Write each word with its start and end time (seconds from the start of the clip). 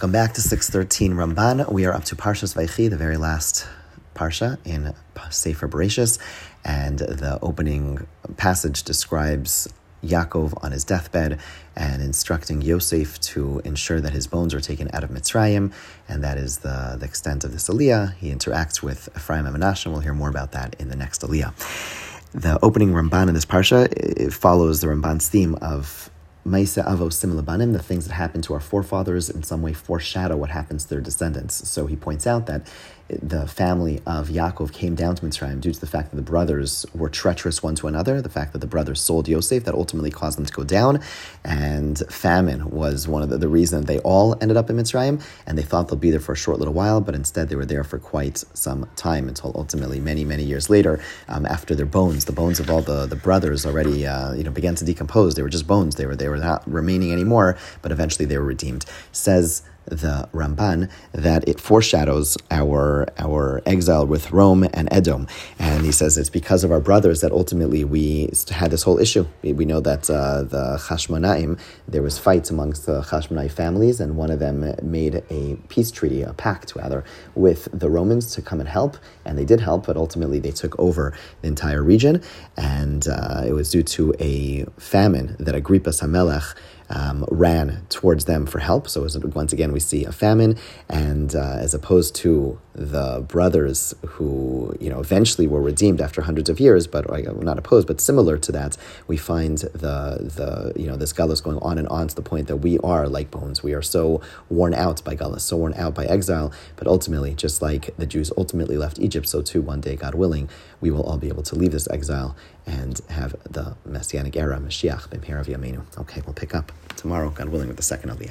Welcome 0.00 0.12
back 0.12 0.32
to 0.32 0.40
613 0.40 1.12
Ramban. 1.12 1.70
We 1.70 1.84
are 1.84 1.92
up 1.92 2.04
to 2.04 2.16
Parshas 2.16 2.54
Vayechi, 2.54 2.88
the 2.88 2.96
very 2.96 3.18
last 3.18 3.66
Parsha 4.14 4.56
in 4.64 4.94
Sefer 5.28 5.68
Bereshis, 5.68 6.18
and 6.64 7.00
the 7.00 7.38
opening 7.42 8.06
passage 8.38 8.82
describes 8.82 9.68
Yaakov 10.02 10.58
on 10.64 10.72
his 10.72 10.84
deathbed 10.84 11.38
and 11.76 12.00
instructing 12.00 12.62
Yosef 12.62 13.20
to 13.20 13.60
ensure 13.66 14.00
that 14.00 14.14
his 14.14 14.26
bones 14.26 14.54
are 14.54 14.60
taken 14.62 14.88
out 14.94 15.04
of 15.04 15.10
Mitzrayim, 15.10 15.70
and 16.08 16.24
that 16.24 16.38
is 16.38 16.60
the, 16.60 16.96
the 16.98 17.04
extent 17.04 17.44
of 17.44 17.52
this 17.52 17.68
Aliyah. 17.68 18.14
He 18.14 18.32
interacts 18.32 18.82
with 18.82 19.10
Ephraim 19.14 19.44
and 19.44 19.54
Menashe, 19.54 19.84
and 19.84 19.92
we'll 19.92 20.00
hear 20.00 20.14
more 20.14 20.30
about 20.30 20.52
that 20.52 20.76
in 20.78 20.88
the 20.88 20.96
next 20.96 21.20
Aliyah. 21.20 21.52
The 22.32 22.58
opening 22.62 22.94
Ramban 22.94 23.28
in 23.28 23.34
this 23.34 23.44
Parsha 23.44 24.32
follows 24.32 24.80
the 24.80 24.86
Ramban's 24.86 25.28
theme 25.28 25.56
of 25.56 26.10
Maaseh 26.46 26.84
Avos 26.86 27.14
Siman 27.14 27.40
Labanim, 27.40 27.72
the 27.72 27.82
things 27.82 28.06
that 28.06 28.14
happen 28.14 28.40
to 28.42 28.54
our 28.54 28.60
forefathers 28.60 29.28
in 29.28 29.42
some 29.42 29.62
way 29.62 29.72
foreshadow 29.72 30.36
what 30.36 30.50
happens 30.50 30.84
to 30.84 30.90
their 30.90 31.00
descendants. 31.00 31.68
So 31.68 31.86
he 31.86 31.96
points 31.96 32.26
out 32.26 32.46
that 32.46 32.66
the 33.08 33.46
family 33.46 34.00
of 34.06 34.28
Yaakov 34.28 34.72
came 34.72 34.94
down 34.94 35.16
to 35.16 35.26
Mitzrayim 35.26 35.60
due 35.60 35.72
to 35.72 35.80
the 35.80 35.86
fact 35.86 36.10
that 36.10 36.16
the 36.16 36.22
brothers 36.22 36.86
were 36.94 37.08
treacherous 37.08 37.62
one 37.62 37.74
to 37.76 37.88
another, 37.88 38.22
the 38.22 38.28
fact 38.28 38.52
that 38.52 38.60
the 38.60 38.66
brothers 38.66 39.00
sold 39.00 39.28
Yosef, 39.28 39.64
that 39.64 39.74
ultimately 39.74 40.10
caused 40.10 40.38
them 40.38 40.46
to 40.46 40.52
go 40.52 40.62
down, 40.62 41.00
and 41.44 41.98
famine 42.08 42.70
was 42.70 43.08
one 43.08 43.22
of 43.22 43.28
the, 43.28 43.38
the 43.38 43.48
reason 43.48 43.84
they 43.84 43.98
all 44.00 44.36
ended 44.40 44.56
up 44.56 44.70
in 44.70 44.76
Mitzrayim, 44.76 45.22
and 45.46 45.58
they 45.58 45.62
thought 45.62 45.88
they'll 45.88 45.98
be 45.98 46.10
there 46.10 46.20
for 46.20 46.32
a 46.32 46.36
short 46.36 46.58
little 46.58 46.74
while, 46.74 47.00
but 47.00 47.14
instead 47.14 47.48
they 47.48 47.56
were 47.56 47.66
there 47.66 47.84
for 47.84 47.98
quite 47.98 48.44
some 48.54 48.88
time 48.96 49.28
until 49.28 49.52
ultimately 49.54 50.00
many, 50.00 50.24
many 50.24 50.44
years 50.44 50.70
later, 50.70 51.02
um, 51.28 51.44
after 51.46 51.74
their 51.74 51.86
bones, 51.86 52.26
the 52.26 52.32
bones 52.32 52.60
of 52.60 52.70
all 52.70 52.80
the, 52.80 53.06
the 53.06 53.16
brothers 53.16 53.66
already 53.66 54.06
uh, 54.06 54.32
you 54.34 54.44
know 54.44 54.50
began 54.50 54.76
to 54.76 54.84
decompose. 54.84 55.34
They 55.34 55.42
were 55.42 55.48
just 55.48 55.66
bones. 55.66 55.96
They 55.96 56.06
were 56.06 56.16
they 56.30 56.38
were 56.38 56.44
not 56.44 56.70
remaining 56.70 57.12
anymore, 57.12 57.56
but 57.82 57.92
eventually 57.92 58.24
they 58.24 58.38
were 58.38 58.44
redeemed. 58.44 58.84
Says 59.12 59.62
the 59.86 60.28
Ramban 60.32 60.90
that 61.12 61.48
it 61.48 61.60
foreshadows 61.60 62.36
our 62.50 63.06
our 63.18 63.62
exile 63.66 64.06
with 64.06 64.30
Rome 64.32 64.64
and 64.72 64.88
Edom, 64.92 65.26
and 65.58 65.84
he 65.84 65.92
says 65.92 66.16
it's 66.16 66.30
because 66.30 66.64
of 66.64 66.70
our 66.70 66.80
brothers 66.80 67.20
that 67.20 67.32
ultimately 67.32 67.84
we 67.84 68.30
had 68.50 68.70
this 68.70 68.82
whole 68.82 68.98
issue. 68.98 69.26
We 69.42 69.64
know 69.64 69.80
that 69.80 70.08
uh, 70.08 70.42
the 70.42 70.80
Chashmonaim 70.88 71.58
there 71.88 72.02
was 72.02 72.18
fights 72.18 72.50
amongst 72.50 72.86
the 72.86 73.02
Chashmonai 73.02 73.50
families, 73.50 74.00
and 74.00 74.16
one 74.16 74.30
of 74.30 74.38
them 74.38 74.74
made 74.82 75.22
a 75.30 75.56
peace 75.68 75.90
treaty, 75.90 76.22
a 76.22 76.32
pact 76.32 76.74
rather, 76.76 77.04
with 77.34 77.68
the 77.72 77.90
Romans 77.90 78.34
to 78.34 78.42
come 78.42 78.60
and 78.60 78.68
help, 78.68 78.96
and 79.24 79.36
they 79.38 79.44
did 79.44 79.60
help, 79.60 79.86
but 79.86 79.96
ultimately 79.96 80.38
they 80.38 80.52
took 80.52 80.78
over 80.78 81.16
the 81.42 81.48
entire 81.48 81.82
region, 81.82 82.22
and 82.56 83.08
uh, 83.08 83.42
it 83.46 83.52
was 83.52 83.70
due 83.70 83.82
to 83.82 84.14
a 84.20 84.64
famine 84.78 85.36
that 85.38 85.54
Agrippa 85.54 85.90
Hamelech 85.90 86.54
um, 86.90 87.24
ran 87.30 87.86
towards 87.88 88.24
them 88.24 88.46
for 88.46 88.58
help. 88.58 88.88
So 88.88 89.06
once 89.32 89.52
again, 89.52 89.72
we 89.72 89.80
see 89.80 90.04
a 90.04 90.12
famine, 90.12 90.56
and 90.88 91.34
uh, 91.34 91.56
as 91.58 91.72
opposed 91.72 92.14
to 92.16 92.60
the 92.74 93.24
brothers 93.26 93.94
who 94.06 94.74
you 94.80 94.90
know 94.90 95.00
eventually 95.00 95.46
were 95.46 95.60
redeemed 95.60 96.00
after 96.00 96.22
hundreds 96.22 96.48
of 96.50 96.60
years, 96.60 96.86
but 96.86 97.06
not 97.42 97.58
opposed, 97.58 97.86
but 97.86 98.00
similar 98.00 98.36
to 98.38 98.52
that, 98.52 98.76
we 99.06 99.16
find 99.16 99.58
the 99.58 100.18
the 100.20 100.72
you 100.80 100.86
know 100.86 100.96
this 100.96 101.12
galus 101.12 101.42
going 101.42 101.58
on 101.58 101.78
and 101.78 101.88
on 101.88 102.08
to 102.08 102.14
the 102.14 102.22
point 102.22 102.48
that 102.48 102.56
we 102.56 102.78
are 102.78 103.08
like 103.08 103.30
bones. 103.30 103.62
We 103.62 103.72
are 103.72 103.82
so 103.82 104.20
worn 104.48 104.74
out 104.74 105.02
by 105.04 105.14
galus, 105.14 105.40
so 105.40 105.56
worn 105.56 105.74
out 105.74 105.94
by 105.94 106.06
exile, 106.06 106.52
but 106.76 106.86
ultimately, 106.86 107.34
just 107.34 107.62
like 107.62 107.96
the 107.96 108.06
Jews 108.06 108.32
ultimately 108.36 108.76
left 108.76 108.98
Egypt, 108.98 109.28
so 109.28 109.42
too 109.42 109.62
one 109.62 109.80
day, 109.80 109.94
God 109.94 110.14
willing, 110.14 110.48
we 110.80 110.90
will 110.90 111.02
all 111.04 111.18
be 111.18 111.28
able 111.28 111.44
to 111.44 111.54
leave 111.54 111.72
this 111.72 111.88
exile 111.90 112.36
and 112.66 113.00
have 113.10 113.34
the 113.48 113.76
messianic 113.84 114.36
era, 114.36 114.58
Mashiach, 114.58 115.08
B'mher 115.08 115.44
Yamenu. 115.44 115.82
Okay, 115.98 116.22
we'll 116.24 116.34
pick 116.34 116.54
up 116.54 116.72
tomorrow, 116.96 117.30
God 117.30 117.48
willing, 117.48 117.68
with 117.68 117.76
the 117.76 117.82
second 117.82 118.10
Aliyah. 118.10 118.28